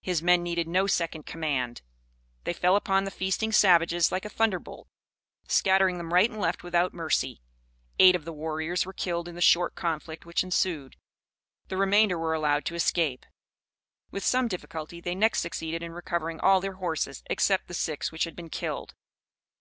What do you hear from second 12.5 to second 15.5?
to escape. With some difficulty they next